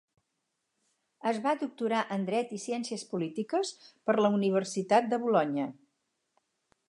Es 1.31 1.39
va 1.43 1.53
doctorar 1.63 1.99
en 2.17 2.23
Dret 2.29 2.55
i 2.57 2.61
Ciències 2.63 3.05
Polítiques 3.13 3.73
per 4.09 4.17
la 4.23 4.31
Universitat 4.39 5.11
de 5.13 5.19
Bolonya. 5.27 5.69